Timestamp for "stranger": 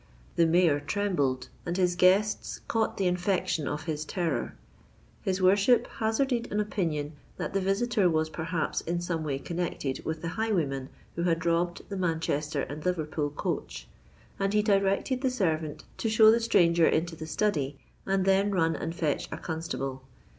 16.39-16.87